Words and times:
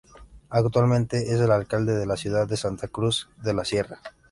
Actualmente 0.49 1.31
es 1.31 1.39
el 1.39 1.51
Alcalde 1.51 1.95
de 1.95 2.07
la 2.07 2.17
ciudad 2.17 2.47
de 2.47 2.57
Santa 2.57 2.87
Cruz 2.87 3.29
de 3.43 3.53
la 3.53 3.63
Sierra. 3.63 3.99